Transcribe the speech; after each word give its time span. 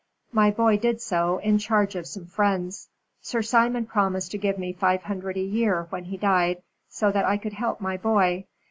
My 0.31 0.49
boy 0.49 0.77
did 0.77 0.99
so, 0.99 1.37
in 1.37 1.59
charge 1.59 1.93
of 1.93 2.07
some 2.07 2.25
friends. 2.25 2.89
Sir 3.21 3.43
Simon 3.43 3.85
promised 3.85 4.31
to 4.31 4.39
give 4.39 4.57
me 4.57 4.73
five 4.73 5.03
hundred 5.03 5.37
a 5.37 5.41
year 5.41 5.85
when 5.91 6.05
he 6.05 6.17
died, 6.17 6.63
so 6.89 7.11
that 7.11 7.25
I 7.25 7.37
could 7.37 7.53
help 7.53 7.79
my 7.79 7.97
boy. 7.97 8.45